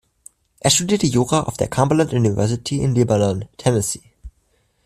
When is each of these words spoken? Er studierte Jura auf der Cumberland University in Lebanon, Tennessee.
Er 0.59 0.71
studierte 0.71 1.05
Jura 1.05 1.43
auf 1.43 1.57
der 1.57 1.67
Cumberland 1.69 2.11
University 2.11 2.79
in 2.79 2.95
Lebanon, 2.95 3.45
Tennessee. 3.57 4.01